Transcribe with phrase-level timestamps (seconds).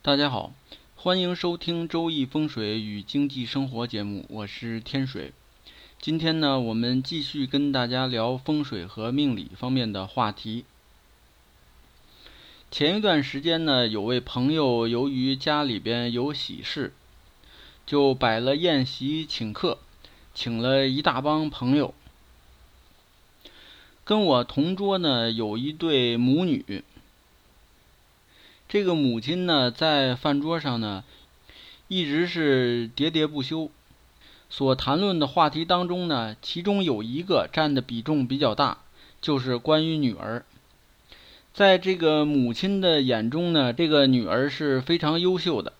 [0.00, 0.54] 大家好，
[0.94, 5.32] 欢迎收听《周易风水与经济生活》节目，我是天水。
[6.00, 10.64] 今天呢，我们继续跟大家聊风水和命理方面的话题。
[12.70, 16.92] 前一段时间呢，有位朋友由于家里边有喜事，
[17.84, 19.78] 就摆了宴席请客，
[20.32, 21.92] 请了一大帮朋友。
[24.04, 26.84] 跟我同桌呢，有一对母女。
[28.68, 31.02] 这个母亲呢，在饭桌上呢，
[31.88, 33.70] 一直是喋喋不休。
[34.50, 38.78] 所谈论的话题当中呢，其中有一个占的比重比较大，
[39.22, 40.44] 就是关于女儿。
[41.54, 45.72] 在这个母亲的眼中呢，这个女儿是非常优秀的，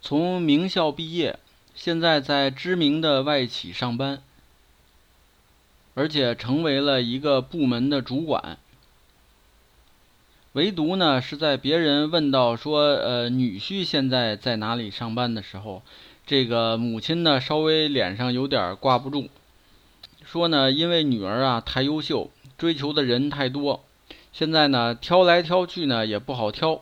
[0.00, 1.38] 从名校毕业，
[1.74, 4.20] 现在在知名的外企上班。
[5.94, 8.58] 而且成为了一个部门的主管，
[10.54, 15.82] 唯独呢是在别人问到说，呃，女婿现在在哪里上班的时候，
[16.26, 19.28] 这个母亲呢稍微脸上有点挂不住，
[20.24, 23.84] 说呢，因为女儿啊太优秀，追求的人太多，
[24.32, 26.80] 现在呢挑来挑去呢也不好挑，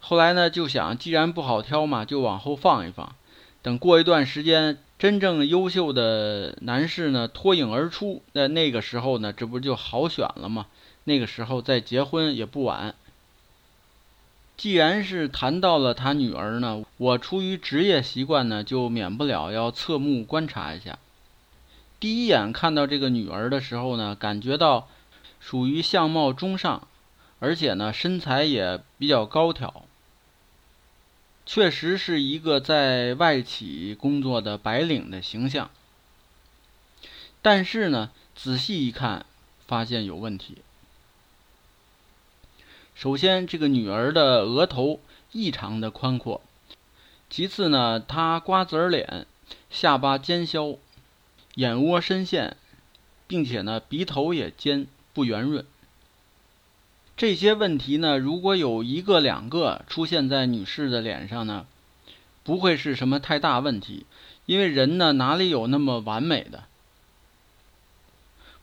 [0.00, 3.14] 后来呢就想，既然不好挑嘛，就往后放一放，
[3.62, 4.78] 等过一段时间。
[4.96, 10.66] 真正优秀的男士呢，脱颖而出，那那个时候呢，这不就好选了吗？
[11.02, 12.94] 那个时候再结婚也不晚。
[14.56, 20.98] 既然是谈到了他女儿呢，我出于职业习惯呢，就免不了要侧目观察一下。
[21.98, 24.88] 第一眼看到这个女儿的时候呢，感觉到
[25.40, 26.86] 属于相貌中上，
[27.40, 29.84] 而且呢身材也比较高挑。
[31.46, 35.70] 确实是一个在外企工作的白领的形象，
[37.42, 39.26] 但是呢，仔细一看，
[39.66, 40.58] 发现有问题。
[42.94, 45.00] 首先，这个女儿的额头
[45.32, 46.40] 异常的宽阔；
[47.28, 49.26] 其次呢，她瓜子脸，
[49.68, 50.78] 下巴尖削，
[51.56, 52.56] 眼窝深陷，
[53.26, 55.66] 并且呢，鼻头也尖，不圆润。
[57.16, 61.66] 这些问题呢，如果有一个两个出现在女士的脸上呢，
[62.42, 64.06] 不会是什么太大问题，
[64.46, 66.64] 因为人呢哪里有那么完美的？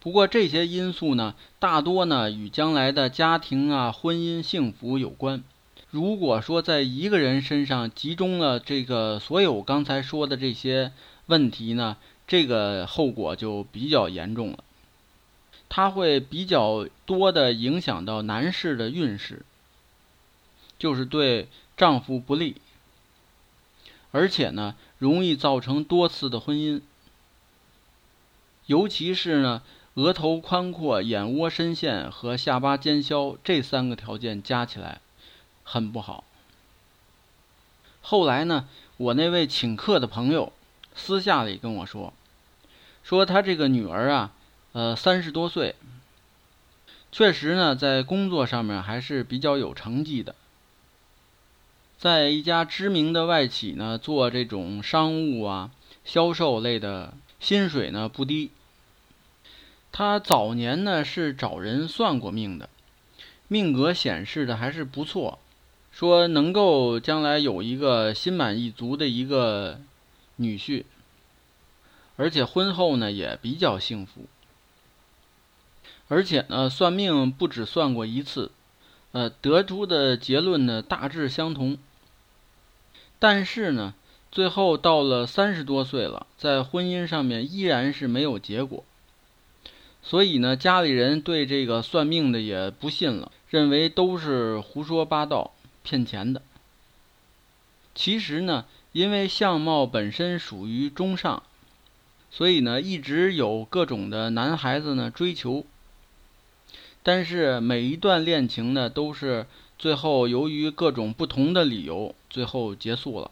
[0.00, 5.44] 不过这些因素呢，大多呢与将来的家庭啊、婚姻幸福有关。
[5.90, 10.92] 如果说在一个人身上集中了这个所有刚才说的这些
[11.26, 11.96] 问题呢，
[12.26, 14.64] 这个后果就比较严重了。
[15.68, 19.44] 它会比较多的影响到男士的运势，
[20.78, 22.56] 就是对丈夫不利，
[24.12, 26.80] 而且呢，容易造成多次的婚姻。
[28.66, 29.62] 尤其是呢，
[29.94, 35.00] 额头宽阔、眼窝深陷和下巴尖削这三个条件加起来，
[35.64, 36.24] 很不好。
[38.00, 40.52] 后来呢，我那位请客的朋友
[40.94, 42.12] 私下里跟我说，
[43.02, 44.32] 说他这个女儿啊。
[44.72, 45.74] 呃，三十多岁，
[47.10, 50.36] 确实呢，在工作上面还是比较有成绩的，
[51.98, 55.72] 在一家知名的外企呢做这种商务啊、
[56.04, 58.52] 销售类的，薪水呢不低。
[59.92, 62.68] 他早年呢是找人算过命的，
[63.48, 65.38] 命格显示的还是不错，
[65.90, 69.80] 说能够将来有一个心满意足的一个
[70.36, 70.84] 女婿，
[72.16, 74.22] 而且婚后呢也比较幸福。
[76.08, 78.50] 而且呢，算命不止算过一次，
[79.12, 81.78] 呃，得出的结论呢大致相同。
[83.18, 83.94] 但是呢，
[84.32, 88.84] 最后到了三十多岁了，在婚姻上面依然是没有结果。
[90.02, 95.52] 所以呢，家里人对这个算命的也不信了，认为都是胡说八道、
[95.82, 96.42] 骗钱的。
[97.94, 101.42] 其实呢，因为相貌本身属于中上，
[102.30, 105.64] 所以呢，一直有各种的男孩子呢追求。
[107.02, 109.46] 但是每一段恋情呢，都是
[109.78, 113.30] 最后由于各种不同的理由，最后结束了。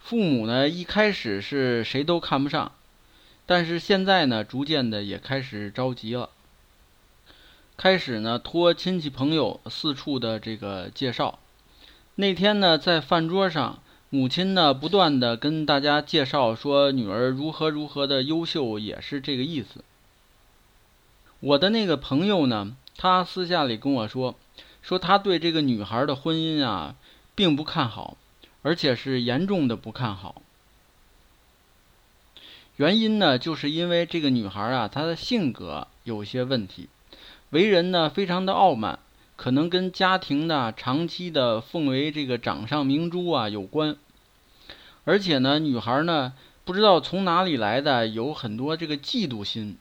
[0.00, 2.72] 父母呢，一开始是谁都看不上，
[3.44, 6.30] 但是现在呢，逐渐的也开始着急了，
[7.76, 11.38] 开始呢托亲戚朋友四处的这个介绍。
[12.14, 19.82] 那天呢，在饭桌上，母亲呢不断的跟大家介绍说女儿如何如何的优秀，也是这个意思。
[21.40, 24.36] 我的那个朋友呢，他私下里跟我说，
[24.80, 26.94] 说他对这个女孩的婚姻啊，
[27.34, 28.16] 并不看好，
[28.62, 30.42] 而且是严重的不看好。
[32.82, 36.88] 原因呢，就是因为这个女孩啊，她的性格有些问题，
[37.50, 38.98] 为人呢非常的傲慢，
[39.36, 43.96] 可能跟家庭的长期的奉为这个掌上明珠啊有关。
[45.04, 46.32] 而且呢，女孩呢
[46.64, 49.78] 不知道从哪里来的，有很多这个嫉妒心，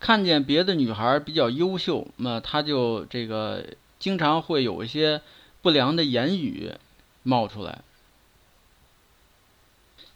[0.00, 3.62] 看见别的女孩比较优秀，那她就这个
[3.98, 5.20] 经常会有一些
[5.60, 6.72] 不良的言语
[7.22, 7.82] 冒出来。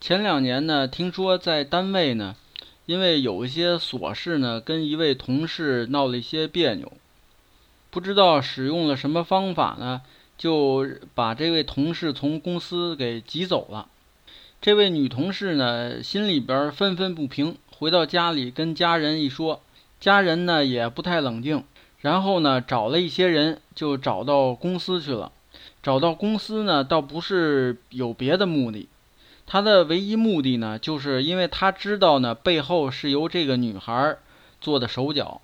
[0.07, 2.37] 前两年呢，听说在单位呢，
[2.85, 6.93] 因为有一些琐事呢，跟一位同事闹了一些别扭，
[7.91, 10.03] 不知道使用了什么方法呢，
[10.39, 10.87] 就
[11.17, 13.89] 把这位同事从公司给挤走了。
[14.61, 19.61] 这位女同事呢，心里边愤愤不平，回到家里跟家人一说，
[19.99, 21.65] 家人呢也不太冷静，
[21.99, 25.33] 然后呢找了一些人，就找到公司去了。
[25.83, 28.89] 找到公司呢，倒不是有别的目的。
[29.49, 34.17] 他的唯一目的呢，就是因为他知道呢，背后是由这个女孩
[34.61, 35.41] 做的手脚，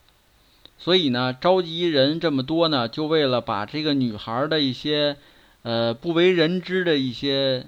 [0.76, 5.16] 所以呢，召集人这么多呢，就为了把这个女孩的一些
[5.62, 7.66] 呃不为人知的一些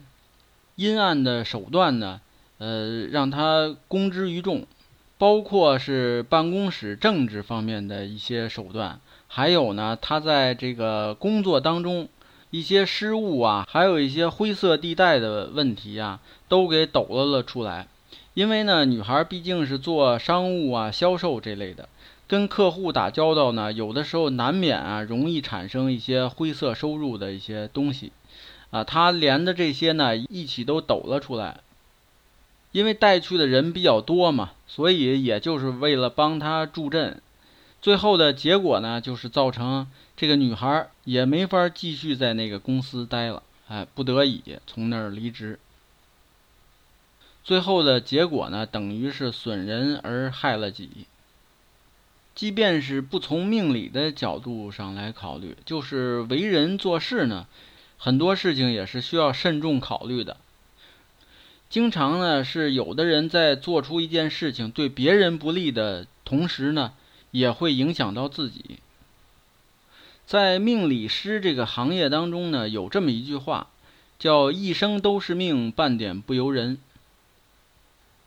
[0.74, 2.20] 阴暗的手段呢，
[2.58, 4.66] 呃，让他公之于众，
[5.16, 8.98] 包括是办公室政治方面的一些手段，
[9.28, 12.08] 还有呢，他在这个工作当中。
[12.54, 17.88] 一些失误啊，还有一些灰色地带的问题啊，都给抖了了出来。
[18.34, 21.88] 因为呢，女孩毕竟是做商务啊、销售这类的，
[22.28, 28.12] 跟客户打交道呢，有的时候难免啊，容易产生一些灰色收入的一些东西
[28.70, 28.84] 啊。
[28.84, 31.58] 她连的这些呢，一起都抖了出来。
[32.70, 37.20] 因为带去的人比较多嘛，所以也就是为了帮她助阵。
[37.82, 45.58] 最后的结果呢，就是造成这个女孩也没法继续在那个公司待了，哎，不得已从那儿离职。
[47.42, 51.06] 最后的结果呢，等于是损人而害了己。
[52.34, 57.46] 即便是不从命理的角度上来考虑，就是为人做事呢，
[57.96, 60.36] 很多事情也是需要慎重考虑的。
[61.70, 66.92] 经常呢，是有的人在做出一件事情对别人不利的同时呢。
[67.34, 68.78] 也会影响到自己。
[70.26, 73.68] 在命理师这个行业当中呢，有这么一句话，
[74.18, 76.78] 叫“一生都是命，半点不由人”。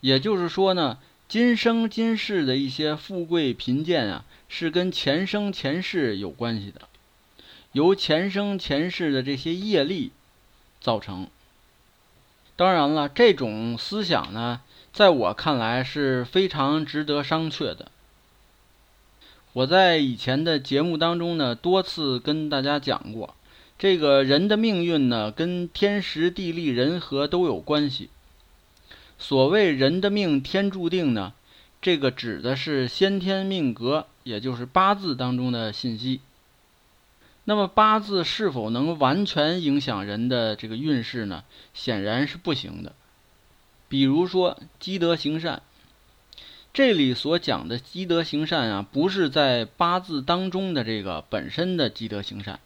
[0.02, 6.82] 也就是说呢，今生今世的一些富贵贫贱啊，是跟前生前世有关系的，
[7.72, 10.12] 由前生前世的这些业力
[10.80, 11.28] 造成。
[12.56, 14.62] 当然了，这种思想呢，
[14.94, 17.92] 在我看来是非常值得商榷的。
[19.58, 23.34] 我在以前的节目当中呢，多次跟大家讲过，
[23.80, 28.12] 这个人的命运呢，跟天时地利人和都有关系。
[29.18, 31.34] 所谓人的命天注定呢，
[31.82, 36.22] 这个指的是先天命格，也就是八字当中的信息。
[37.46, 41.44] 那么八字是否能完全影响人的这个运势呢？
[41.74, 42.94] 显然是不行的。
[43.90, 45.64] 比如说积德行善。
[46.78, 52.60] 这里所讲的积德行善啊，不是在八字当中的这个本身的积德行善，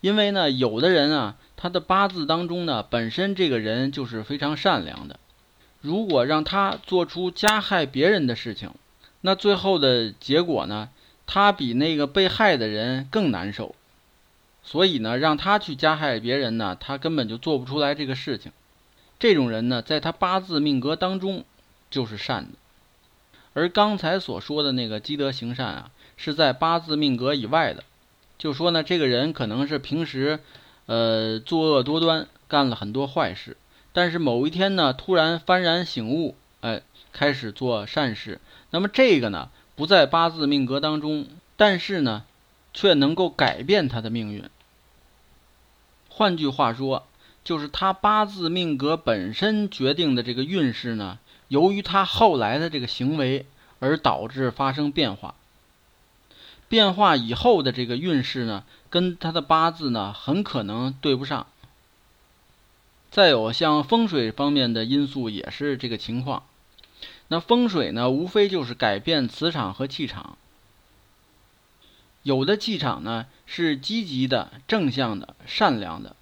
[0.00, 5.20] 因为呢，有的人啊，他的八字当中呢，本身这个人就是非常善良的，
[5.82, 8.70] 如果让他做出加害别人的事情，
[9.20, 10.88] 那最后的结果呢，
[11.26, 13.74] 他比那个被害的人更难受，
[14.62, 18.52] 所以呢，让他去加害别人呢，他根本就做不出来这个事情。
[19.18, 21.44] 这种人呢，在他八字命格当中
[21.90, 22.58] 就是善的。
[23.52, 27.84] 而刚才所说的那个积德行善啊，是在八字命格以外的。
[28.38, 30.38] 就说呢，这个人可能是平时，
[30.86, 33.56] 呃，作恶多端，干了很多坏事，
[33.92, 38.40] 但是某一天呢，突然幡然醒悟，哎，开始做善事。
[38.70, 41.26] 那么这个呢，不在八字命格当中，
[41.56, 42.24] 但是呢，
[42.72, 44.44] 却能够改变他的命运。
[46.08, 47.06] 换句话说，
[47.44, 51.18] 就是他八字命格本身决定的这个运势呢。
[51.50, 53.44] 由于他后来的这个行为
[53.80, 55.34] 而导致发生变化，
[56.68, 61.48] 变化以后的这个运势呢，跟他的八字呢很可能对不上。
[63.10, 66.44] 再有像风水方面的因素也是这个情况。
[67.26, 70.38] 那风水呢，无非就是改变磁场和气场。
[72.22, 76.14] 有的气场呢是积极的、正向的、善良的，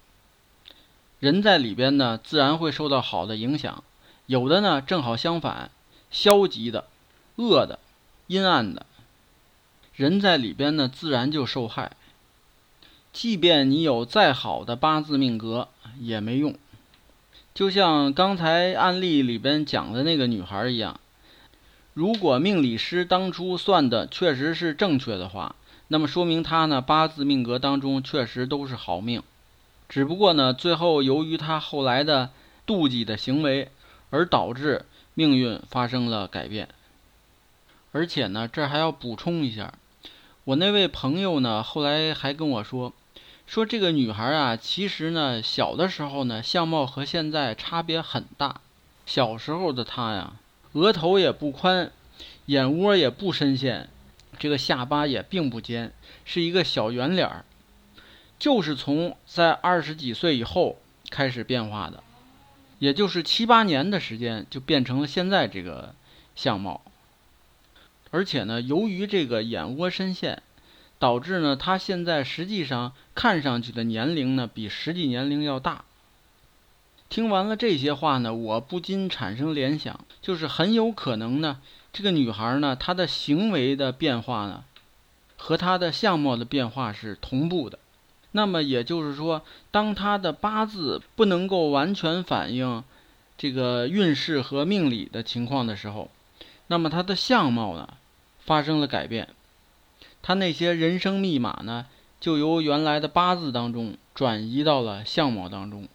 [1.19, 3.83] 人在里边呢自然会受到好的影响。
[4.29, 5.71] 有的呢，正好相反，
[6.11, 6.85] 消极的、
[7.37, 7.79] 恶的、
[8.27, 8.85] 阴暗的，
[9.95, 11.93] 人在里边呢，自然就受害。
[13.11, 15.69] 即便你有再好的八字命格
[15.99, 16.55] 也没用。
[17.55, 20.99] 就像刚才案例里边讲的那个女孩一样，
[21.95, 25.55] 如果命理师当初算的确实是正确的话，
[25.87, 29.23] 那么说明她呢八字命格当中确实都是好命，
[29.89, 32.29] 只不过呢最后由于她后来的
[32.67, 33.71] 妒忌的行为，
[34.09, 36.69] 而导致命运发生了改变。
[37.91, 39.73] 而且呢，这还要补充一下，
[40.43, 42.93] 我那位朋友呢后来还跟我说，
[43.47, 48.61] 说这个女孩啊，其实呢小的时候呢相貌和现在差别很大，
[49.05, 50.33] 小时候的她呀，
[50.73, 51.91] 额头也不宽，
[52.45, 53.89] 眼窝也不深陷。
[54.37, 55.91] 这个下巴也并不尖，
[56.23, 57.43] 是一个小圆脸儿，
[58.37, 60.77] 就是从在二十几岁以后
[61.09, 62.01] 开始变化的，
[62.79, 65.93] 也就是七八年的时间就变成了现在这个
[66.35, 66.81] 相貌。
[68.11, 70.41] 而且呢，由于这个眼窝深陷，
[70.97, 75.85] 导致呢他现在实际上看上去的年龄呢比实际年龄要大。
[77.07, 81.59] 听完了这些话呢，我不禁产生联想，就是很有可能呢。
[81.91, 84.63] 这个女孩呢，她的行为的变化呢，
[85.37, 87.79] 和她的相貌的变化是同步的。
[88.31, 92.83] 那么也就是说，当他的八字不能够完全反映
[93.37, 96.09] 这个运势和命理的情况的时候，
[96.67, 97.93] 那么他的相貌呢
[98.39, 99.29] 发生了改变，
[100.21, 101.87] 他那些人生密码呢，
[102.19, 105.87] 就由原来的八字当中转移到了相貌当中。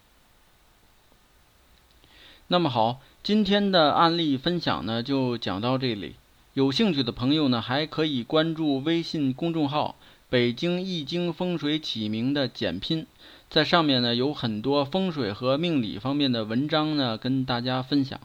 [2.47, 2.99] 那么好。
[3.23, 6.13] 今天的案例分享呢，就讲到这里。
[6.53, 9.95] 有兴趣的朋友呢，还可以关注微信公众号
[10.29, 13.05] “北京易经风水起名”的简拼，
[13.49, 18.19] 在上面呢有很多风水和命理方面的文章呢，跟大家分享。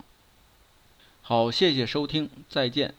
[1.22, 2.94] 好，谢谢收听，再见。